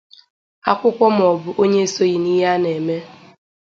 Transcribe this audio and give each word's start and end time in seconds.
akwụkwọ 0.71 1.05
ma 1.15 1.23
ọ 1.33 1.35
bụ 1.41 1.49
onye 1.61 1.79
esoghị 1.85 2.17
n'ihe 2.23 2.45
a 2.53 2.55
na-eme 2.63 2.97